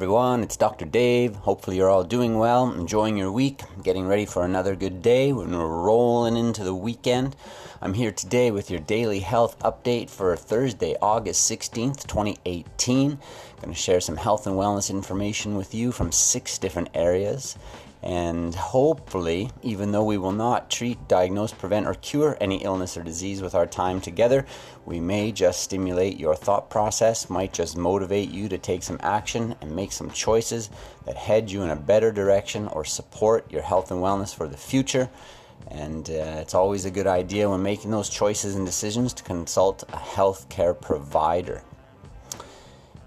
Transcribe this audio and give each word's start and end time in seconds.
everyone. 0.00 0.42
It's 0.42 0.56
Dr. 0.56 0.86
Dave. 0.86 1.36
Hopefully, 1.36 1.76
you're 1.76 1.90
all 1.90 2.04
doing 2.04 2.38
well, 2.38 2.72
enjoying 2.72 3.18
your 3.18 3.30
week, 3.30 3.60
getting 3.82 4.08
ready 4.08 4.24
for 4.24 4.46
another 4.46 4.74
good 4.74 5.02
day 5.02 5.30
we're 5.30 5.44
rolling 5.44 6.38
into 6.38 6.64
the 6.64 6.74
weekend. 6.74 7.36
I'm 7.82 7.92
here 7.92 8.10
today 8.10 8.50
with 8.50 8.70
your 8.70 8.80
daily 8.80 9.20
health 9.20 9.58
update 9.58 10.08
for 10.08 10.34
Thursday, 10.36 10.96
August 11.02 11.50
16th, 11.50 12.06
2018. 12.06 13.10
I'm 13.10 13.18
going 13.60 13.74
to 13.74 13.78
share 13.78 14.00
some 14.00 14.16
health 14.16 14.46
and 14.46 14.56
wellness 14.56 14.88
information 14.88 15.54
with 15.54 15.74
you 15.74 15.92
from 15.92 16.12
six 16.12 16.56
different 16.56 16.88
areas. 16.94 17.58
And 18.02 18.54
hopefully, 18.54 19.50
even 19.62 19.92
though 19.92 20.04
we 20.04 20.16
will 20.16 20.32
not 20.32 20.70
treat, 20.70 21.06
diagnose, 21.06 21.52
prevent, 21.52 21.86
or 21.86 21.94
cure 21.94 22.36
any 22.40 22.64
illness 22.64 22.96
or 22.96 23.02
disease 23.02 23.42
with 23.42 23.54
our 23.54 23.66
time 23.66 24.00
together, 24.00 24.46
we 24.86 25.00
may 25.00 25.32
just 25.32 25.62
stimulate 25.62 26.18
your 26.18 26.34
thought 26.34 26.70
process, 26.70 27.28
might 27.28 27.52
just 27.52 27.76
motivate 27.76 28.30
you 28.30 28.48
to 28.48 28.56
take 28.56 28.82
some 28.82 28.98
action 29.02 29.54
and 29.60 29.76
make 29.76 29.92
some 29.92 30.10
choices 30.10 30.70
that 31.04 31.16
head 31.16 31.50
you 31.50 31.62
in 31.62 31.68
a 31.68 31.76
better 31.76 32.10
direction 32.10 32.68
or 32.68 32.86
support 32.86 33.50
your 33.52 33.62
health 33.62 33.90
and 33.90 34.00
wellness 34.00 34.34
for 34.34 34.48
the 34.48 34.56
future. 34.56 35.10
And 35.68 36.08
uh, 36.08 36.40
it's 36.40 36.54
always 36.54 36.86
a 36.86 36.90
good 36.90 37.06
idea 37.06 37.50
when 37.50 37.62
making 37.62 37.90
those 37.90 38.08
choices 38.08 38.56
and 38.56 38.64
decisions 38.64 39.12
to 39.14 39.22
consult 39.22 39.82
a 39.82 39.96
healthcare 39.96 40.78
provider. 40.80 41.62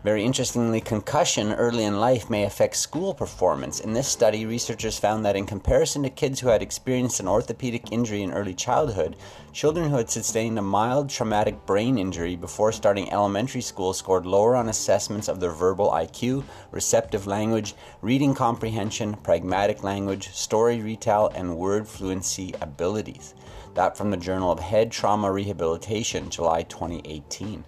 Very 0.04 0.26
interestingly, 0.26 0.82
concussion 0.82 1.54
early 1.54 1.86
in 1.86 1.98
life 1.98 2.30
may 2.30 2.44
affect 2.44 2.76
school 2.76 3.14
performance. 3.14 3.80
In 3.80 3.94
this 3.94 4.06
study, 4.06 4.46
researchers 4.46 5.00
found 5.00 5.24
that 5.24 5.38
in 5.38 5.46
comparison 5.46 6.04
to 6.04 6.10
kids 6.10 6.42
who 6.42 6.50
had 6.50 6.62
experienced 6.62 7.22
an 7.22 7.30
orthopedic 7.30 7.90
injury 7.90 8.22
in 8.22 8.34
early 8.34 8.54
childhood, 8.54 9.16
children 9.54 9.90
who 9.90 9.96
had 9.96 10.10
sustained 10.10 10.60
a 10.60 10.62
mild 10.62 11.10
traumatic 11.10 11.66
brain 11.66 11.98
injury 11.98 12.36
before 12.36 12.74
starting 12.74 13.14
elementary 13.14 13.62
school 13.62 13.94
scored 13.94 14.26
lower 14.26 14.58
on 14.58 14.68
assessments 14.68 15.30
of 15.30 15.40
their 15.40 15.52
verbal 15.52 15.90
IQ, 15.92 16.44
receptive 16.72 17.26
language, 17.26 17.74
reading 18.02 18.34
comprehension, 18.34 19.14
pragmatic 19.14 19.84
language, 19.84 20.34
story 20.34 20.82
retell, 20.82 21.32
and 21.34 21.56
word 21.56 21.88
fluency 21.88 22.54
abilities. 22.60 23.36
That 23.76 23.98
from 23.98 24.12
the 24.12 24.18
Journal 24.18 24.52
of 24.52 24.60
Head 24.60 24.92
Trauma 24.92 25.32
Rehabilitation, 25.32 26.30
July 26.30 26.64
2018. 26.64 27.64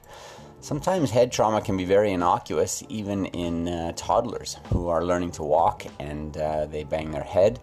Sometimes 0.65 1.11
head 1.11 1.31
trauma 1.31 1.61
can 1.61 1.77
be 1.77 1.85
very 1.85 2.11
innocuous, 2.11 2.83
even 2.89 3.27
in 3.27 3.67
uh, 3.67 3.91
toddlers 3.95 4.57
who 4.69 4.87
are 4.87 5.05
learning 5.05 5.29
to 5.33 5.43
walk 5.43 5.85
and 5.99 6.35
uh, 6.37 6.65
they 6.65 6.83
bang 6.83 7.11
their 7.11 7.21
head. 7.21 7.59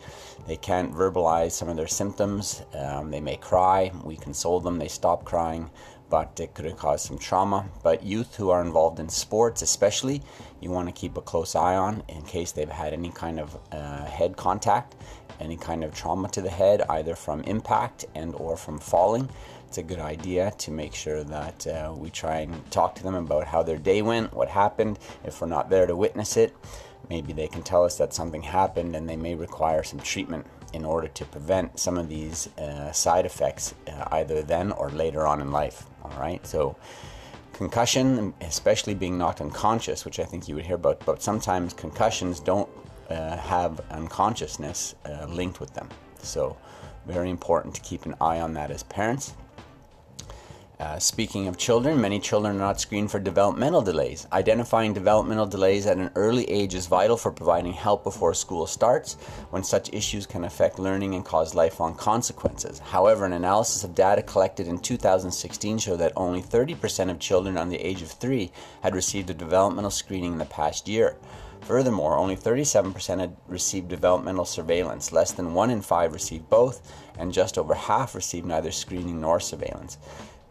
They 0.46 0.56
can't 0.56 0.94
verbalize 0.94 1.50
some 1.50 1.68
of 1.68 1.74
their 1.74 1.88
symptoms. 1.88 2.62
Um, 2.72 3.10
they 3.10 3.20
may 3.20 3.38
cry. 3.38 3.90
We 4.04 4.14
console 4.14 4.60
them. 4.60 4.78
They 4.78 4.86
stop 4.86 5.24
crying, 5.24 5.68
but 6.10 6.38
it 6.38 6.54
could 6.54 6.64
have 6.64 6.76
caused 6.76 7.06
some 7.06 7.18
trauma. 7.18 7.68
But 7.82 8.04
youth 8.04 8.36
who 8.36 8.50
are 8.50 8.62
involved 8.62 9.00
in 9.00 9.08
sports, 9.08 9.62
especially, 9.62 10.22
you 10.60 10.70
want 10.70 10.86
to 10.86 10.92
keep 10.92 11.16
a 11.16 11.22
close 11.22 11.56
eye 11.56 11.74
on 11.74 12.04
in 12.08 12.22
case 12.22 12.52
they've 12.52 12.70
had 12.70 12.92
any 12.92 13.10
kind 13.10 13.40
of 13.40 13.58
uh, 13.72 14.04
head 14.04 14.36
contact, 14.36 14.94
any 15.40 15.56
kind 15.56 15.82
of 15.82 15.92
trauma 15.92 16.28
to 16.28 16.40
the 16.40 16.50
head, 16.50 16.82
either 16.82 17.16
from 17.16 17.40
impact 17.40 18.04
and 18.14 18.32
or 18.36 18.56
from 18.56 18.78
falling 18.78 19.28
it's 19.72 19.78
a 19.78 19.82
good 19.82 20.00
idea 20.00 20.50
to 20.58 20.70
make 20.70 20.94
sure 20.94 21.24
that 21.24 21.66
uh, 21.66 21.94
we 21.96 22.10
try 22.10 22.40
and 22.40 22.70
talk 22.70 22.94
to 22.94 23.02
them 23.02 23.14
about 23.14 23.46
how 23.46 23.62
their 23.62 23.78
day 23.78 24.02
went, 24.02 24.34
what 24.34 24.48
happened. 24.48 24.98
If 25.24 25.40
we're 25.40 25.46
not 25.46 25.70
there 25.70 25.86
to 25.86 25.96
witness 25.96 26.36
it, 26.36 26.54
maybe 27.08 27.32
they 27.32 27.48
can 27.48 27.62
tell 27.62 27.82
us 27.82 27.96
that 27.96 28.12
something 28.12 28.42
happened 28.42 28.94
and 28.94 29.08
they 29.08 29.16
may 29.16 29.34
require 29.34 29.82
some 29.82 29.98
treatment 30.00 30.44
in 30.74 30.84
order 30.84 31.08
to 31.08 31.24
prevent 31.24 31.80
some 31.80 31.96
of 31.96 32.10
these 32.10 32.54
uh, 32.58 32.92
side 32.92 33.24
effects 33.24 33.72
uh, 33.88 34.08
either 34.12 34.42
then 34.42 34.72
or 34.72 34.90
later 34.90 35.26
on 35.26 35.40
in 35.40 35.50
life. 35.50 35.86
All 36.02 36.20
right, 36.20 36.46
so 36.46 36.76
concussion, 37.54 38.34
especially 38.42 38.92
being 38.92 39.16
knocked 39.16 39.40
unconscious, 39.40 40.04
which 40.04 40.20
I 40.20 40.24
think 40.24 40.48
you 40.48 40.54
would 40.56 40.66
hear 40.66 40.76
about, 40.76 41.02
but 41.06 41.22
sometimes 41.22 41.72
concussions 41.72 42.40
don't 42.40 42.68
uh, 43.08 43.38
have 43.38 43.80
unconsciousness 43.90 44.96
uh, 45.06 45.24
linked 45.30 45.60
with 45.60 45.72
them. 45.72 45.88
So, 46.18 46.58
very 47.06 47.30
important 47.30 47.74
to 47.74 47.80
keep 47.80 48.04
an 48.04 48.14
eye 48.20 48.40
on 48.40 48.52
that 48.52 48.70
as 48.70 48.82
parents. 48.82 49.32
Uh, 50.82 50.98
speaking 50.98 51.46
of 51.46 51.56
children, 51.56 52.00
many 52.00 52.18
children 52.18 52.56
are 52.56 52.58
not 52.58 52.80
screened 52.80 53.08
for 53.08 53.20
developmental 53.20 53.80
delays. 53.82 54.26
Identifying 54.32 54.92
developmental 54.92 55.46
delays 55.46 55.86
at 55.86 55.96
an 55.96 56.10
early 56.16 56.44
age 56.50 56.74
is 56.74 56.88
vital 56.88 57.16
for 57.16 57.30
providing 57.30 57.72
help 57.72 58.02
before 58.02 58.34
school 58.34 58.66
starts 58.66 59.14
when 59.50 59.62
such 59.62 59.92
issues 59.92 60.26
can 60.26 60.42
affect 60.42 60.80
learning 60.80 61.14
and 61.14 61.24
cause 61.24 61.54
lifelong 61.54 61.94
consequences. 61.94 62.80
However, 62.80 63.24
an 63.24 63.32
analysis 63.32 63.84
of 63.84 63.94
data 63.94 64.22
collected 64.22 64.66
in 64.66 64.76
2016 64.76 65.78
showed 65.78 65.98
that 65.98 66.14
only 66.16 66.42
30% 66.42 67.12
of 67.12 67.20
children 67.20 67.56
under 67.56 67.76
the 67.76 67.86
age 67.86 68.02
of 68.02 68.10
3 68.10 68.50
had 68.82 68.96
received 68.96 69.30
a 69.30 69.34
developmental 69.34 69.92
screening 69.92 70.32
in 70.32 70.38
the 70.38 70.46
past 70.46 70.88
year. 70.88 71.16
Furthermore, 71.60 72.16
only 72.16 72.34
37% 72.34 73.20
had 73.20 73.36
received 73.46 73.86
developmental 73.86 74.44
surveillance, 74.44 75.12
less 75.12 75.30
than 75.30 75.54
1 75.54 75.70
in 75.70 75.80
5 75.80 76.12
received 76.12 76.50
both, 76.50 76.92
and 77.16 77.32
just 77.32 77.56
over 77.56 77.72
half 77.72 78.16
received 78.16 78.46
neither 78.46 78.72
screening 78.72 79.20
nor 79.20 79.38
surveillance. 79.38 79.96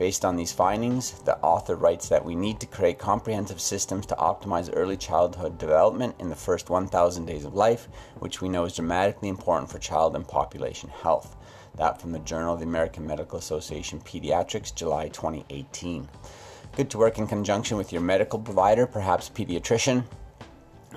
Based 0.01 0.25
on 0.25 0.35
these 0.35 0.51
findings, 0.51 1.11
the 1.25 1.37
author 1.43 1.75
writes 1.75 2.09
that 2.09 2.25
we 2.25 2.33
need 2.33 2.59
to 2.59 2.65
create 2.65 2.97
comprehensive 2.97 3.61
systems 3.61 4.07
to 4.07 4.15
optimize 4.15 4.67
early 4.73 4.97
childhood 4.97 5.59
development 5.59 6.15
in 6.17 6.27
the 6.27 6.35
first 6.35 6.71
1,000 6.71 7.25
days 7.25 7.45
of 7.45 7.53
life, 7.53 7.87
which 8.17 8.41
we 8.41 8.49
know 8.49 8.65
is 8.65 8.73
dramatically 8.73 9.29
important 9.29 9.69
for 9.69 9.77
child 9.77 10.15
and 10.15 10.27
population 10.27 10.89
health. 10.89 11.35
That 11.75 12.01
from 12.01 12.13
the 12.13 12.17
Journal 12.17 12.55
of 12.55 12.61
the 12.61 12.65
American 12.65 13.05
Medical 13.05 13.37
Association 13.37 13.99
Pediatrics, 13.99 14.73
July 14.73 15.09
2018. 15.09 16.09
Good 16.75 16.89
to 16.89 16.97
work 16.97 17.19
in 17.19 17.27
conjunction 17.27 17.77
with 17.77 17.93
your 17.93 18.01
medical 18.01 18.39
provider, 18.39 18.87
perhaps 18.87 19.29
pediatrician, 19.29 20.05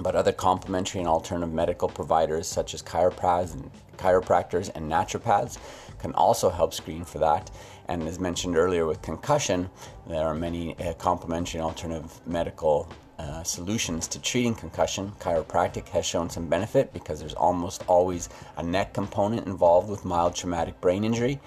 but 0.01 0.15
other 0.15 0.33
complementary 0.33 1.01
and 1.01 1.09
alternative 1.09 1.53
medical 1.53 1.89
providers 1.89 2.47
such 2.47 2.75
as 2.75 2.83
chiropractors 2.83 3.55
and, 3.55 3.71
chiropractors 3.97 4.71
and 4.75 4.91
naturopaths 4.91 5.59
can 5.99 6.13
also 6.15 6.51
help 6.51 6.75
screen 6.75 7.05
for 7.05 7.19
that. 7.19 7.51
And 7.89 8.03
as 8.09 8.19
mentioned 8.19 8.57
earlier 8.57 8.87
with 8.87 9.03
concussion, 9.03 9.71
there 10.07 10.27
are 10.27 10.35
many 10.35 10.77
uh, 10.79 10.95
complementary 10.95 11.61
and 11.61 11.67
alternative 11.67 12.21
medical 12.27 12.89
uh, 13.19 13.43
solutions 13.43 14.09
to 14.09 14.21
treating 14.21 14.55
concussion. 14.55 15.13
Chiropractic 15.21 15.89
has 15.89 16.05
shown 16.05 16.29
some 16.29 16.49
benefit 16.49 16.93
because 16.93 17.21
there's 17.21 17.35
almost 17.35 17.85
always 17.87 18.29
a 18.57 18.63
neck 18.63 18.93
component 18.93 19.47
involved 19.47 19.89
with 19.89 20.05
mild 20.05 20.35
traumatic 20.35 20.81
brain 20.81 21.05
injury, 21.05 21.41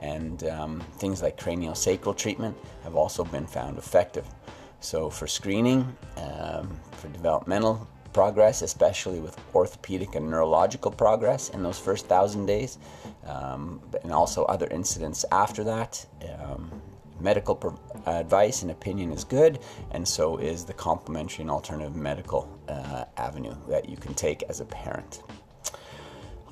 and 0.00 0.44
um, 0.44 0.80
things 0.98 1.22
like 1.22 1.38
cranial 1.38 1.74
sacral 1.74 2.14
treatment 2.14 2.56
have 2.82 2.94
also 2.94 3.24
been 3.24 3.46
found 3.46 3.78
effective. 3.78 4.26
So, 4.80 5.08
for 5.08 5.26
screening, 5.26 5.96
um, 6.18 6.68
for 6.92 7.08
developmental 7.08 7.88
progress, 8.14 8.62
especially 8.62 9.20
with 9.20 9.38
orthopedic 9.54 10.14
and 10.14 10.30
neurological 10.30 10.90
progress 10.90 11.50
in 11.50 11.62
those 11.62 11.78
first 11.78 12.06
thousand 12.06 12.46
days, 12.46 12.78
um, 13.26 13.80
and 14.02 14.12
also 14.12 14.44
other 14.44 14.68
incidents 14.68 15.26
after 15.30 15.62
that. 15.64 16.06
Um, 16.40 16.70
medical 17.20 17.54
pro- 17.54 17.78
advice 18.06 18.62
and 18.62 18.70
opinion 18.70 19.12
is 19.12 19.24
good, 19.24 19.58
and 19.90 20.06
so 20.06 20.38
is 20.38 20.64
the 20.64 20.72
complementary 20.72 21.42
and 21.42 21.50
alternative 21.50 21.96
medical 21.96 22.48
uh, 22.68 23.04
avenue 23.16 23.54
that 23.68 23.88
you 23.88 23.96
can 23.96 24.14
take 24.14 24.42
as 24.44 24.60
a 24.60 24.64
parent. 24.64 25.22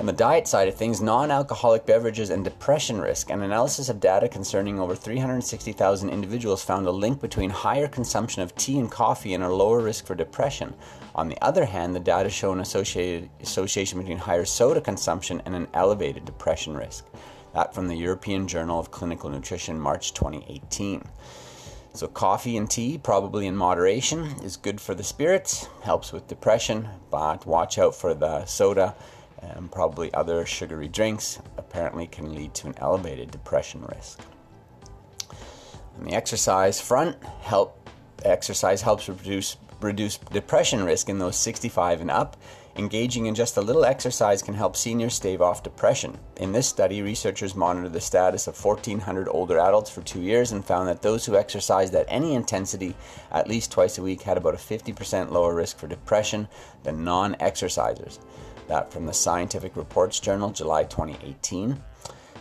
On 0.01 0.07
the 0.07 0.13
diet 0.13 0.49
side 0.49 0.69
of 0.69 0.75
things, 0.75 1.03
non 1.03 1.31
alcoholic 1.31 1.85
beverages 1.85 2.31
and 2.31 2.43
depression 2.43 2.99
risk. 2.99 3.29
An 3.29 3.43
analysis 3.43 3.91
of 3.91 4.01
data 4.01 4.27
concerning 4.27 4.81
over 4.81 4.97
360,000 4.97 6.09
individuals 6.09 6.65
found 6.65 6.87
a 6.87 6.91
link 6.91 7.21
between 7.21 7.51
higher 7.51 7.87
consumption 7.87 8.43
of 8.43 8.57
tea 8.57 8.79
and 8.79 8.91
coffee 8.91 9.35
and 9.35 9.45
a 9.45 9.53
lower 9.53 9.81
risk 9.81 10.07
for 10.07 10.15
depression. 10.15 10.73
On 11.15 11.29
the 11.29 11.41
other 11.43 11.67
hand, 11.67 11.95
the 11.95 12.01
data 12.01 12.31
show 12.31 12.53
an 12.53 12.61
association 12.61 13.99
between 13.99 14.17
higher 14.17 14.47
soda 14.47 14.81
consumption 14.81 15.43
and 15.45 15.55
an 15.55 15.69
elevated 15.75 16.25
depression 16.25 16.75
risk. 16.75 17.05
That 17.53 17.75
from 17.75 17.87
the 17.87 17.97
European 17.97 18.49
Journal 18.49 18.81
of 18.81 18.91
Clinical 18.91 19.29
Nutrition, 19.29 19.79
March 19.79 20.15
2018. 20.15 21.05
So, 21.93 22.09
coffee 22.09 22.56
and 22.56 22.69
tea, 22.69 22.97
probably 22.97 23.47
in 23.47 23.55
moderation, 23.55 24.25
is 24.43 24.56
good 24.56 24.81
for 24.81 24.95
the 24.95 25.05
spirits, 25.05 25.69
helps 25.83 26.11
with 26.11 26.27
depression, 26.27 26.88
but 27.11 27.45
watch 27.45 27.77
out 27.77 27.95
for 27.95 28.15
the 28.15 28.47
soda 28.47 28.95
and 29.43 29.71
probably 29.71 30.12
other 30.15 30.47
sugary 30.47 30.89
drinks, 30.89 31.39
apparently 31.59 32.06
can 32.06 32.35
lead 32.35 32.55
to 32.55 32.69
an 32.69 32.75
elevated 32.79 33.31
depression 33.31 33.85
risk. 33.94 34.21
On 35.99 36.05
the 36.05 36.15
exercise 36.15 36.81
front, 36.81 37.23
help 37.41 37.79
exercise 38.25 38.83
helps 38.83 39.09
reduce 39.09 39.56
reduce 39.81 40.17
depression 40.17 40.85
risk 40.85 41.09
in 41.09 41.19
those 41.19 41.37
65 41.37 42.00
and 42.00 42.11
up. 42.11 42.37
Engaging 42.77 43.27
in 43.27 43.35
just 43.35 43.59
a 43.59 43.61
little 43.61 43.85
exercise 43.85 44.43
can 44.43 44.55
help 44.55 44.77
seniors 44.77 45.12
stave 45.12 45.43
off 45.43 45.62
depression. 45.62 46.17
In 46.37 46.53
this 46.53 46.67
study, 46.67 47.03
researchers 47.03 47.55
monitored 47.55 47.93
the 47.93 48.00
status 48.00 48.47
of 48.47 48.65
1,400 48.65 49.29
older 49.29 49.59
adults 49.59 49.91
for 49.91 50.00
two 50.00 50.23
years 50.23 50.53
and 50.53 50.65
found 50.65 50.88
that 50.88 51.03
those 51.03 51.27
who 51.27 51.37
exercised 51.37 51.95
at 51.95 52.06
any 52.09 52.35
intensity 52.35 52.95
at 53.31 53.49
least 53.49 53.73
twice 53.73 53.99
a 53.99 54.03
week 54.03 54.23
had 54.23 54.38
about 54.38 54.55
a 54.55 54.56
50% 54.56 55.31
lower 55.31 55.55
risk 55.55 55.77
for 55.77 55.87
depression 55.87 56.49
than 56.83 57.05
non 57.05 57.35
exercisers. 57.35 58.19
That 58.69 58.93
from 58.93 59.06
the 59.06 59.12
Scientific 59.12 59.76
Reports 59.76 60.20
Journal, 60.20 60.50
July 60.50 60.85
2018. 60.85 61.81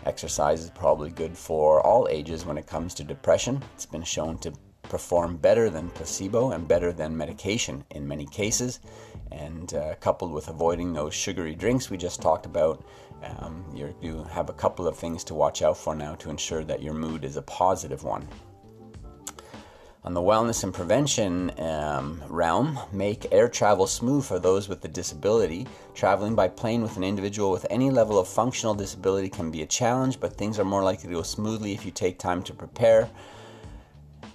Exercise 0.06 0.63
is 0.63 0.69
probably 0.69 1.09
good 1.09 1.38
for 1.38 1.81
all 1.85 2.07
ages 2.09 2.45
when 2.45 2.57
it 2.57 2.68
comes 2.68 2.94
to 2.95 3.03
depression. 3.03 3.62
It's 3.75 3.85
been 3.85 4.03
shown 4.03 4.38
to 4.39 4.53
perform 4.83 5.38
better 5.38 5.69
than 5.69 5.89
placebo 5.89 6.51
and 6.51 6.68
better 6.68 6.91
than 6.91 7.15
medication 7.15 7.83
in 7.91 8.07
many 8.07 8.25
cases. 8.25 8.79
and 9.31 9.73
uh, 9.73 9.95
coupled 9.95 10.33
with 10.33 10.50
avoiding 10.50 10.91
those 10.94 11.13
sugary 11.13 11.56
drinks 11.56 11.89
we 11.89 11.97
just 11.97 12.21
talked 12.21 12.45
about, 12.45 12.83
um, 13.23 13.63
you 13.73 14.23
have 14.25 14.50
a 14.50 14.53
couple 14.53 14.88
of 14.88 14.97
things 14.97 15.23
to 15.23 15.33
watch 15.33 15.62
out 15.62 15.77
for 15.77 15.95
now 15.95 16.15
to 16.15 16.29
ensure 16.29 16.63
that 16.63 16.81
your 16.81 16.94
mood 16.94 17.23
is 17.23 17.38
a 17.38 17.41
positive 17.44 18.03
one. 18.03 18.27
On 20.03 20.15
the 20.15 20.19
wellness 20.19 20.63
and 20.63 20.74
prevention 20.74 21.51
um, 21.59 22.24
realm, 22.27 22.80
make 22.92 23.31
air 23.31 23.48
travel 23.48 23.86
smooth 23.86 24.25
for 24.25 24.39
those 24.39 24.68
with 24.68 24.83
a 24.83 24.88
disability. 24.88 25.68
Traveling 25.94 26.33
by 26.33 26.48
plane 26.48 26.81
with 26.81 26.98
an 26.98 27.03
individual 27.03 27.51
with 27.51 27.68
any 27.69 27.92
level 27.92 28.18
of 28.18 28.27
functional 28.27 28.74
disability 28.74 29.30
can 29.30 29.51
be 29.51 29.62
a 29.62 29.68
challenge, 29.68 30.19
but 30.19 30.33
things 30.33 30.57
are 30.57 30.65
more 30.65 30.81
likely 30.81 31.07
to 31.07 31.13
go 31.13 31.21
smoothly 31.21 31.74
if 31.74 31.86
you 31.86 31.92
take 31.92 32.18
time 32.18 32.42
to 32.42 32.53
prepare. 32.53 33.12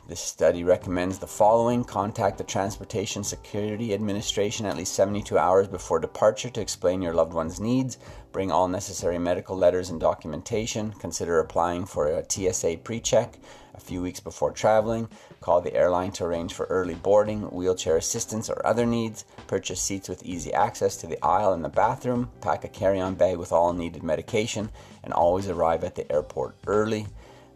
This 0.08 0.20
study 0.20 0.62
recommends 0.62 1.18
the 1.18 1.26
following 1.26 1.82
contact 1.82 2.38
the 2.38 2.44
Transportation 2.44 3.24
Security 3.24 3.92
Administration 3.92 4.64
at 4.64 4.76
least 4.76 4.94
72 4.94 5.36
hours 5.36 5.66
before 5.66 5.98
departure 5.98 6.48
to 6.48 6.60
explain 6.60 7.02
your 7.02 7.12
loved 7.12 7.32
one's 7.32 7.58
needs. 7.58 7.98
Bring 8.30 8.52
all 8.52 8.68
necessary 8.68 9.18
medical 9.18 9.56
letters 9.56 9.90
and 9.90 9.98
documentation. 9.98 10.92
Consider 10.92 11.40
applying 11.40 11.86
for 11.86 12.06
a 12.06 12.24
TSA 12.24 12.76
pre 12.84 13.00
check 13.00 13.40
a 13.74 13.80
few 13.80 14.00
weeks 14.00 14.20
before 14.20 14.52
traveling. 14.52 15.08
Call 15.40 15.60
the 15.60 15.74
airline 15.74 16.12
to 16.12 16.24
arrange 16.24 16.54
for 16.54 16.66
early 16.66 16.94
boarding, 16.94 17.42
wheelchair 17.50 17.96
assistance, 17.96 18.48
or 18.48 18.64
other 18.64 18.86
needs. 18.86 19.24
Purchase 19.48 19.80
seats 19.80 20.08
with 20.08 20.22
easy 20.22 20.52
access 20.52 20.96
to 20.98 21.08
the 21.08 21.20
aisle 21.20 21.52
and 21.52 21.64
the 21.64 21.68
bathroom. 21.68 22.30
Pack 22.40 22.62
a 22.62 22.68
carry 22.68 23.00
on 23.00 23.16
bag 23.16 23.38
with 23.38 23.50
all 23.50 23.72
needed 23.72 24.04
medication. 24.04 24.70
And 25.02 25.12
always 25.12 25.48
arrive 25.48 25.82
at 25.82 25.96
the 25.96 26.10
airport 26.12 26.54
early. 26.68 27.08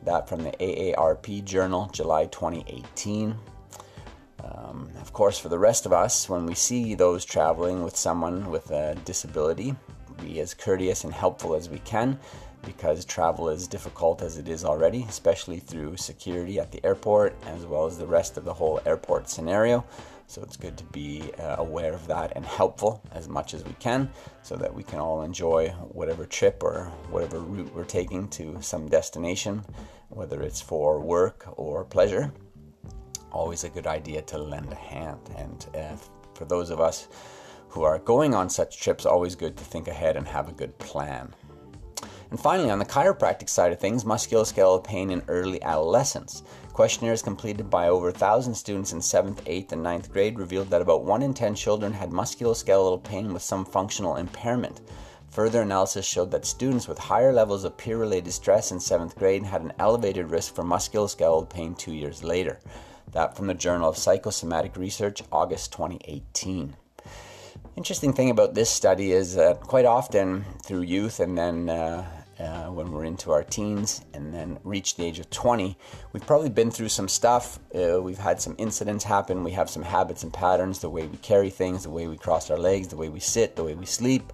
That 0.05 0.29
from 0.29 0.45
the 0.45 0.53
AARP 0.53 1.45
Journal, 1.45 1.89
July 1.93 2.27
2018. 2.27 3.35
Um, 4.43 4.91
of 5.01 5.13
course, 5.13 5.39
for 5.39 5.49
the 5.49 5.59
rest 5.59 5.85
of 5.87 5.93
us, 5.93 6.29
when 6.29 6.47
we 6.47 6.55
see 6.55 6.95
those 6.95 7.25
traveling 7.25 7.83
with 7.85 7.97
someone 7.97 8.51
with 8.51 8.71
a 8.71 8.95
disability, 9.05 9.77
be 10.23 10.41
as 10.41 10.55
courteous 10.55 11.05
and 11.05 11.13
helpful 11.13 11.55
as 11.55 11.69
we 11.69 11.79
can 11.81 12.19
because 12.65 13.05
travel 13.05 13.49
is 13.49 13.67
difficult 13.67 14.23
as 14.23 14.39
it 14.39 14.49
is 14.49 14.65
already, 14.65 15.05
especially 15.09 15.59
through 15.59 15.97
security 15.97 16.59
at 16.59 16.73
the 16.73 16.85
airport 16.85 17.37
as 17.47 17.67
well 17.67 17.87
as 17.87 17.99
the 17.99 18.07
rest 18.07 18.37
of 18.37 18.45
the 18.45 18.55
whole 18.55 18.81
airport 18.87 19.29
scenario. 19.29 19.85
So 20.27 20.43
it's 20.43 20.57
good 20.57 20.79
to 20.79 20.85
be 20.85 21.33
uh, 21.41 21.57
aware 21.59 21.93
of 21.93 22.07
that 22.07 22.35
and 22.37 22.47
helpful 22.47 23.03
as 23.11 23.29
much 23.29 23.53
as 23.53 23.65
we 23.65 23.73
can 23.81 24.09
so 24.43 24.55
that 24.57 24.73
we 24.73 24.85
can 24.85 25.01
all 25.01 25.23
enjoy 25.23 25.71
whatever 25.91 26.25
trip 26.25 26.63
or 26.63 26.85
whatever 27.11 27.41
route 27.41 27.75
we're 27.75 27.85
taking 27.85 28.29
to 28.29 28.57
some 28.61 28.89
destination, 28.89 29.65
whether 30.09 30.41
it's 30.41 30.61
for 30.61 31.01
work 31.01 31.47
or 31.59 31.85
pleasure. 31.85 32.33
Always 33.33 33.65
a 33.65 33.69
good 33.71 33.89
idea 33.89 34.23
to 34.23 34.39
lend 34.39 34.71
a 34.73 34.77
hand. 34.77 35.19
And 35.37 35.67
uh, 35.75 35.97
for 36.35 36.45
those 36.45 36.71
of 36.71 36.81
us 36.81 37.09
who 37.69 37.83
are 37.83 37.99
going 37.99 38.33
on 38.33 38.49
such 38.49 38.81
trips, 38.81 39.07
always 39.07 39.35
good 39.35 39.57
to 39.57 39.65
think 39.65 39.89
ahead 39.89 40.17
and 40.17 40.29
have 40.29 40.49
a 40.49 40.53
good 40.53 40.79
plan. 40.79 41.35
And 42.31 42.39
finally, 42.39 42.71
on 42.71 42.79
the 42.79 42.85
chiropractic 42.85 43.49
side 43.49 43.73
of 43.73 43.81
things, 43.81 44.05
musculoskeletal 44.05 44.85
pain 44.85 45.11
in 45.11 45.23
early 45.27 45.61
adolescence. 45.63 46.45
Questionnaires 46.73 47.23
completed 47.23 47.69
by 47.69 47.89
over 47.89 48.07
1,000 48.07 48.55
students 48.55 48.93
in 48.93 49.01
7th, 49.01 49.43
8th, 49.43 49.73
and 49.73 49.85
9th 49.85 50.13
grade 50.13 50.39
revealed 50.39 50.71
that 50.71 50.81
about 50.81 51.05
1 51.05 51.23
in 51.23 51.35
10 51.35 51.57
children 51.57 51.93
had 51.93 52.11
musculoskeletal 52.11 53.03
pain 53.03 53.33
with 53.33 53.43
some 53.43 53.65
functional 53.65 54.17
impairment. 54.17 54.81
Further 55.31 55.63
analysis 55.63 56.07
showed 56.07 56.31
that 56.31 56.47
students 56.47 56.87
with 56.87 56.99
higher 56.99 57.33
levels 57.33 57.65
of 57.65 57.77
peer 57.77 57.99
related 57.99 58.33
stress 58.33 58.71
in 58.71 58.79
7th 58.79 59.17
grade 59.17 59.45
had 59.45 59.63
an 59.63 59.73
elevated 59.81 60.31
risk 60.31 60.55
for 60.55 60.63
musculoskeletal 60.63 61.51
pain 61.51 61.75
two 61.75 61.93
years 61.93 62.23
later. 62.23 62.61
That 63.13 63.37
from 63.37 63.49
the 63.49 63.55
Journal 63.55 63.89
of 63.89 63.99
Psychosomatic 63.99 64.77
Research, 64.77 65.23
August 65.33 65.73
2018. 65.73 66.77
Interesting 67.77 68.13
thing 68.13 68.31
about 68.31 68.55
this 68.55 68.71
study 68.71 69.13
is 69.13 69.35
that 69.35 69.61
quite 69.61 69.85
often 69.85 70.45
through 70.65 70.83
youth 70.83 71.21
and 71.21 71.37
then 71.37 71.69
uh, 71.69 72.05
uh, 72.41 72.71
when 72.71 72.91
we're 72.91 73.05
into 73.05 73.31
our 73.31 73.45
teens 73.45 74.05
and 74.15 74.33
then 74.33 74.59
reach 74.65 74.97
the 74.97 75.05
age 75.05 75.19
of 75.19 75.29
20, 75.31 75.77
we've 76.13 76.27
probably 76.27 76.49
been 76.49 76.71
through 76.71 76.89
some 76.89 77.09
stuff. 77.09 77.59
Uh, 77.75 78.01
we've 78.01 78.19
had 78.19 78.41
some 78.41 78.55
incidents 78.59 79.05
happen. 79.05 79.45
We 79.45 79.51
have 79.53 79.69
some 79.69 79.83
habits 79.83 80.23
and 80.23 80.33
patterns 80.33 80.79
the 80.79 80.89
way 80.89 81.07
we 81.07 81.19
carry 81.19 81.51
things, 81.51 81.83
the 81.83 81.91
way 81.91 82.07
we 82.07 82.17
cross 82.17 82.51
our 82.51 82.59
legs, 82.59 82.89
the 82.89 82.97
way 82.97 83.09
we 83.09 83.21
sit, 83.21 83.57
the 83.57 83.65
way 83.65 83.75
we 83.75 83.87
sleep, 83.87 84.33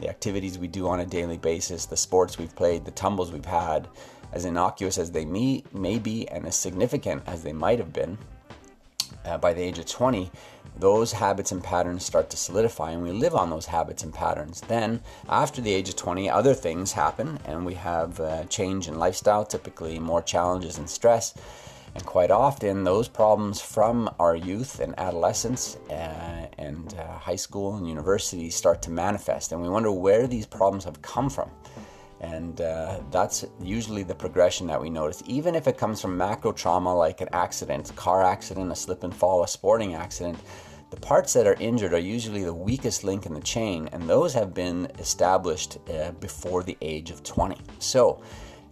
the 0.00 0.08
activities 0.08 0.58
we 0.58 0.68
do 0.68 0.88
on 0.88 1.00
a 1.00 1.06
daily 1.06 1.38
basis, 1.38 1.86
the 1.86 1.96
sports 1.96 2.38
we've 2.38 2.56
played, 2.56 2.84
the 2.84 2.90
tumbles 2.90 3.30
we've 3.30 3.44
had. 3.44 3.88
As 4.32 4.44
innocuous 4.44 4.98
as 4.98 5.12
they 5.12 5.24
may, 5.24 5.62
may 5.72 6.00
be 6.00 6.26
and 6.28 6.46
as 6.46 6.56
significant 6.56 7.22
as 7.26 7.44
they 7.44 7.52
might 7.52 7.78
have 7.78 7.92
been, 7.92 8.18
uh, 9.24 9.38
by 9.38 9.52
the 9.52 9.62
age 9.62 9.78
of 9.78 9.86
20, 9.86 10.30
those 10.76 11.12
habits 11.12 11.52
and 11.52 11.62
patterns 11.62 12.04
start 12.04 12.30
to 12.30 12.36
solidify 12.36 12.90
and 12.90 13.02
we 13.02 13.12
live 13.12 13.34
on 13.34 13.50
those 13.50 13.66
habits 13.66 14.02
and 14.02 14.12
patterns. 14.12 14.60
Then, 14.62 15.00
after 15.28 15.60
the 15.60 15.72
age 15.72 15.88
of 15.88 15.96
20, 15.96 16.28
other 16.28 16.54
things 16.54 16.92
happen 16.92 17.38
and 17.44 17.64
we 17.64 17.74
have 17.74 18.18
a 18.20 18.44
change 18.46 18.88
in 18.88 18.98
lifestyle, 18.98 19.44
typically 19.44 19.98
more 19.98 20.22
challenges 20.22 20.78
and 20.78 20.88
stress. 20.90 21.34
And 21.94 22.04
quite 22.04 22.32
often, 22.32 22.82
those 22.82 23.06
problems 23.06 23.60
from 23.60 24.10
our 24.18 24.34
youth 24.34 24.80
and 24.80 24.98
adolescence 24.98 25.76
uh, 25.90 26.46
and 26.58 26.92
uh, 26.94 27.18
high 27.18 27.36
school 27.36 27.76
and 27.76 27.88
university 27.88 28.50
start 28.50 28.82
to 28.82 28.90
manifest. 28.90 29.52
And 29.52 29.62
we 29.62 29.68
wonder 29.68 29.92
where 29.92 30.26
these 30.26 30.44
problems 30.44 30.84
have 30.84 31.00
come 31.02 31.30
from. 31.30 31.50
And 32.20 32.60
uh, 32.60 33.00
that's 33.10 33.44
usually 33.60 34.02
the 34.02 34.14
progression 34.14 34.66
that 34.68 34.80
we 34.80 34.88
notice. 34.88 35.22
Even 35.26 35.54
if 35.54 35.66
it 35.66 35.76
comes 35.76 36.00
from 36.00 36.16
macro 36.16 36.52
trauma 36.52 36.94
like 36.94 37.20
an 37.20 37.28
accident, 37.32 37.94
car 37.96 38.22
accident, 38.22 38.72
a 38.72 38.76
slip 38.76 39.04
and 39.04 39.14
fall, 39.14 39.42
a 39.42 39.48
sporting 39.48 39.94
accident, 39.94 40.38
the 40.90 41.00
parts 41.00 41.32
that 41.32 41.46
are 41.46 41.56
injured 41.58 41.92
are 41.92 41.98
usually 41.98 42.44
the 42.44 42.54
weakest 42.54 43.02
link 43.02 43.26
in 43.26 43.34
the 43.34 43.40
chain, 43.40 43.88
and 43.92 44.08
those 44.08 44.32
have 44.34 44.54
been 44.54 44.86
established 44.98 45.78
uh, 45.92 46.12
before 46.12 46.62
the 46.62 46.76
age 46.80 47.10
of 47.10 47.24
20. 47.24 47.56
So, 47.80 48.22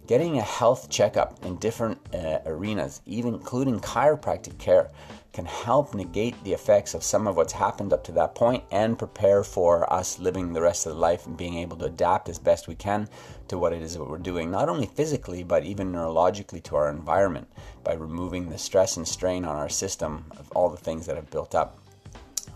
getting 0.07 0.37
a 0.37 0.41
health 0.41 0.89
checkup 0.89 1.43
in 1.45 1.57
different 1.57 1.99
uh, 2.13 2.39
arenas, 2.45 3.01
even 3.05 3.33
including 3.33 3.79
chiropractic 3.81 4.57
care, 4.57 4.89
can 5.33 5.45
help 5.45 5.95
negate 5.95 6.41
the 6.43 6.53
effects 6.53 6.93
of 6.93 7.03
some 7.03 7.25
of 7.25 7.35
what's 7.35 7.53
happened 7.53 7.91
up 7.91 8.03
to 8.03 8.11
that 8.11 8.35
point 8.35 8.63
and 8.69 8.99
prepare 8.99 9.43
for 9.43 9.91
us 9.91 10.19
living 10.19 10.53
the 10.53 10.61
rest 10.61 10.85
of 10.85 10.93
the 10.93 10.99
life 10.99 11.25
and 11.25 11.35
being 11.35 11.55
able 11.55 11.75
to 11.75 11.85
adapt 11.85 12.29
as 12.29 12.37
best 12.37 12.67
we 12.67 12.75
can 12.75 13.09
to 13.47 13.57
what 13.57 13.73
it 13.73 13.81
is 13.81 13.95
that 13.95 14.03
we're 14.03 14.19
doing, 14.19 14.51
not 14.51 14.69
only 14.69 14.85
physically, 14.85 15.43
but 15.43 15.63
even 15.63 15.91
neurologically 15.91 16.61
to 16.61 16.75
our 16.75 16.89
environment 16.89 17.47
by 17.83 17.93
removing 17.93 18.47
the 18.47 18.57
stress 18.57 18.95
and 18.95 19.07
strain 19.07 19.43
on 19.43 19.55
our 19.55 19.69
system 19.69 20.23
of 20.37 20.51
all 20.51 20.69
the 20.69 20.77
things 20.77 21.07
that 21.07 21.15
have 21.15 21.31
built 21.31 21.55
up. 21.55 21.79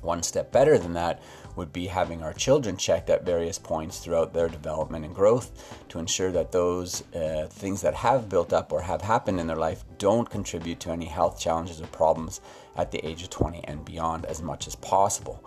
One 0.01 0.21
step 0.21 0.51
better 0.51 0.77
than 0.77 0.93
that 0.93 1.19
would 1.57 1.73
be 1.73 1.87
having 1.87 2.23
our 2.23 2.33
children 2.33 2.77
checked 2.77 3.09
at 3.09 3.25
various 3.25 3.57
points 3.57 3.99
throughout 3.99 4.33
their 4.33 4.47
development 4.47 5.03
and 5.03 5.13
growth 5.13 5.75
to 5.89 5.99
ensure 5.99 6.31
that 6.31 6.51
those 6.51 7.03
uh, 7.13 7.47
things 7.49 7.81
that 7.81 7.95
have 7.95 8.29
built 8.29 8.53
up 8.53 8.71
or 8.71 8.81
have 8.81 9.01
happened 9.01 9.39
in 9.39 9.47
their 9.47 9.57
life 9.57 9.83
don't 9.97 10.29
contribute 10.29 10.79
to 10.79 10.91
any 10.91 11.05
health 11.05 11.39
challenges 11.39 11.81
or 11.81 11.87
problems 11.87 12.39
at 12.77 12.91
the 12.91 13.05
age 13.05 13.23
of 13.23 13.29
20 13.29 13.63
and 13.65 13.83
beyond 13.83 14.25
as 14.25 14.41
much 14.41 14.67
as 14.67 14.75
possible. 14.75 15.43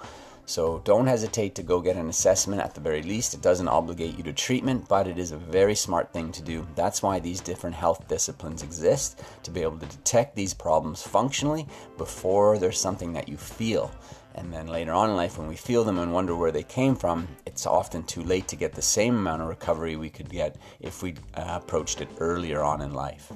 So 0.51 0.83
don't 0.85 1.07
hesitate 1.07 1.55
to 1.55 1.63
go 1.63 1.81
get 1.81 1.95
an 1.95 2.09
assessment 2.09 2.61
at 2.61 2.75
the 2.75 2.81
very 2.81 3.05
least. 3.05 3.35
It 3.35 3.41
doesn't 3.41 3.69
obligate 3.69 4.19
you 4.19 4.25
to 4.25 4.33
treatment, 4.33 4.89
but 4.89 5.07
it 5.07 5.17
is 5.17 5.31
a 5.31 5.37
very 5.37 5.77
smart 5.77 6.13
thing 6.13 6.33
to 6.33 6.43
do. 6.43 6.67
That's 6.75 7.05
why 7.05 7.21
these 7.21 7.41
different 7.41 7.77
health 7.77 8.09
disciplines 8.09 8.65
exist 8.65 9.23
to 9.45 9.53
be 9.53 9.63
able 9.63 9.79
to 9.79 9.87
detect 9.87 10.35
these 10.35 10.53
problems 10.53 11.03
functionally 11.03 11.69
before 11.97 12.59
there's 12.59 12.81
something 12.81 13.13
that 13.13 13.29
you 13.29 13.37
feel. 13.37 13.93
And 14.35 14.53
then 14.53 14.69
later 14.69 14.93
on 14.93 15.11
in 15.11 15.17
life, 15.17 15.39
when 15.39 15.49
we 15.49 15.57
feel 15.57 15.85
them 15.85 15.99
and 15.99 16.13
wonder 16.13 16.37
where 16.37 16.53
they 16.53 16.63
came 16.63 16.95
from, 16.95 17.29
it's 17.47 17.67
often 17.67 18.05
too 18.05 18.23
late 18.23 18.49
to 18.49 18.57
get 18.57 18.75
the 18.75 18.83
same 18.83 19.17
amount 19.17 19.43
of 19.43 19.49
recovery 19.49 19.97
we 19.97 20.11
could 20.11 20.29
get 20.29 20.57
if 20.81 21.03
we 21.03 21.15
uh, 21.35 21.59
approached 21.63 22.01
it 22.01 22.09
earlier 22.19 22.63
on 22.63 22.81
in 22.81 22.93
life. 22.93 23.33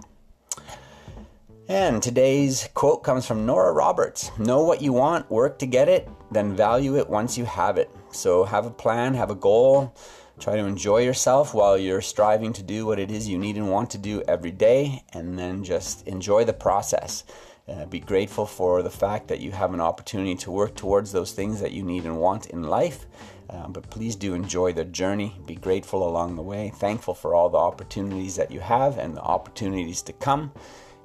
And 1.69 2.03
today's 2.03 2.69
quote 2.75 3.03
comes 3.03 3.27
from 3.27 3.47
Nora 3.47 3.73
Roberts 3.73 4.31
Know 4.39 4.63
what 4.65 4.83
you 4.83 4.93
want, 4.93 5.31
work 5.31 5.59
to 5.61 5.67
get 5.67 5.89
it, 5.89 6.07
then 6.31 6.55
value 6.55 6.99
it 6.99 7.09
once 7.09 7.39
you 7.39 7.47
have 7.47 7.79
it. 7.79 7.91
So 8.13 8.45
have 8.45 8.67
a 8.67 8.71
plan, 8.71 9.15
have 9.15 9.31
a 9.31 9.35
goal, 9.35 9.97
try 10.39 10.57
to 10.57 10.67
enjoy 10.67 10.99
yourself 10.99 11.55
while 11.55 11.79
you're 11.79 12.03
striving 12.03 12.53
to 12.53 12.63
do 12.63 12.85
what 12.85 12.99
it 12.99 13.11
is 13.11 13.29
you 13.29 13.39
need 13.39 13.57
and 13.57 13.71
want 13.71 13.91
to 13.91 13.99
do 13.99 14.23
every 14.29 14.51
day, 14.51 15.05
and 15.15 15.39
then 15.39 15.65
just 15.65 16.07
enjoy 16.07 16.45
the 16.45 16.53
process. 16.53 17.25
Uh, 17.67 17.87
be 17.87 18.01
grateful 18.01 18.45
for 18.45 18.83
the 18.83 18.91
fact 18.91 19.29
that 19.29 19.41
you 19.41 19.51
have 19.51 19.73
an 19.73 19.81
opportunity 19.81 20.35
to 20.35 20.51
work 20.51 20.75
towards 20.75 21.13
those 21.13 21.33
things 21.33 21.61
that 21.61 21.73
you 21.73 21.83
need 21.83 22.05
and 22.05 22.19
want 22.19 22.47
in 22.47 22.63
life. 22.63 23.07
Uh, 23.49 23.67
but 23.69 23.89
please 23.89 24.17
do 24.17 24.35
enjoy 24.35 24.73
the 24.73 24.85
journey. 24.85 25.35
Be 25.47 25.55
grateful 25.55 26.07
along 26.07 26.37
the 26.37 26.43
way. 26.43 26.73
Thankful 26.77 27.15
for 27.15 27.35
all 27.35 27.49
the 27.49 27.59
opportunities 27.59 28.37
that 28.37 28.51
you 28.51 28.61
have 28.61 28.99
and 28.99 29.17
the 29.17 29.23
opportunities 29.23 30.03
to 30.03 30.13
come. 30.13 30.53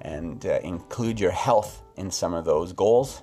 And 0.02 0.46
uh, 0.46 0.60
include 0.64 1.20
your 1.20 1.32
health 1.32 1.82
in 1.96 2.12
some 2.12 2.34
of 2.34 2.44
those 2.44 2.74
goals. 2.74 3.22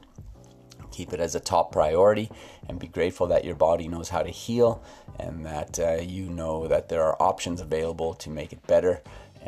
Keep 0.91 1.13
it 1.13 1.21
as 1.21 1.35
a 1.35 1.41
top 1.41 1.73
priority 1.73 2.31
and 2.69 2.79
be 2.79 2.87
grateful 2.87 3.27
that 3.27 3.45
your 3.45 3.55
body 3.55 3.87
knows 3.87 4.09
how 4.09 4.23
to 4.23 4.31
heal 4.31 4.83
and 5.19 5.45
that 5.45 5.79
uh, 5.79 5.97
you 6.01 6.31
know 6.31 6.69
that 6.69 6.89
there 6.89 7.03
are 7.03 7.21
options 7.21 7.61
available 7.61 8.15
to 8.15 8.31
make 8.31 8.53
it 8.53 8.67
better 8.67 9.03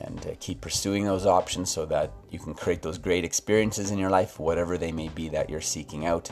and 0.05 0.27
uh, 0.27 0.31
keep 0.41 0.61
pursuing 0.61 1.05
those 1.05 1.27
options 1.27 1.71
so 1.71 1.85
that 1.87 2.13
you 2.31 2.39
can 2.39 2.55
create 2.55 2.83
those 2.83 2.99
great 2.99 3.25
experiences 3.25 3.91
in 3.91 3.99
your 3.99 4.11
life, 4.11 4.39
whatever 4.39 4.79
they 4.79 4.93
may 4.93 5.09
be 5.09 5.29
that 5.29 5.51
you're 5.51 5.61
seeking 5.61 6.07
out. 6.07 6.31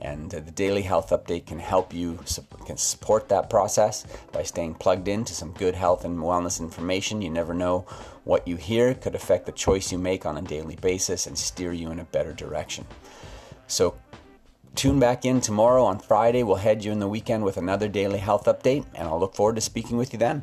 And 0.00 0.34
uh, 0.34 0.40
the 0.40 0.50
daily 0.50 0.82
health 0.82 1.10
update 1.10 1.46
can 1.46 1.60
help 1.60 1.94
you, 1.94 2.18
can 2.66 2.76
support 2.76 3.28
that 3.28 3.48
process 3.48 4.04
by 4.32 4.42
staying 4.42 4.74
plugged 4.74 5.06
in 5.06 5.24
to 5.24 5.34
some 5.34 5.52
good 5.52 5.74
health 5.74 6.04
and 6.04 6.18
wellness 6.18 6.58
information. 6.58 7.22
You 7.22 7.30
never 7.30 7.54
know 7.54 7.86
what 8.24 8.48
you 8.48 8.56
hear 8.56 8.94
could 8.94 9.14
affect 9.14 9.46
the 9.46 9.52
choice 9.52 9.92
you 9.92 9.98
make 9.98 10.26
on 10.26 10.36
a 10.36 10.42
daily 10.42 10.76
basis 10.76 11.26
and 11.26 11.38
steer 11.38 11.72
you 11.72 11.90
in 11.90 12.00
a 12.00 12.04
better 12.04 12.32
direction. 12.32 12.84
So 13.68 13.94
tune 14.74 14.98
back 14.98 15.24
in 15.24 15.40
tomorrow 15.40 15.84
on 15.84 16.00
Friday. 16.00 16.42
We'll 16.42 16.56
head 16.56 16.84
you 16.84 16.90
in 16.90 16.98
the 16.98 17.08
weekend 17.08 17.44
with 17.44 17.56
another 17.56 17.88
daily 17.88 18.18
health 18.18 18.46
update, 18.46 18.84
and 18.94 19.06
I'll 19.06 19.20
look 19.20 19.36
forward 19.36 19.54
to 19.54 19.60
speaking 19.60 19.96
with 19.98 20.12
you 20.12 20.18
then. 20.18 20.42